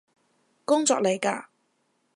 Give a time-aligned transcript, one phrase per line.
[0.65, 1.51] 工作嚟嘎？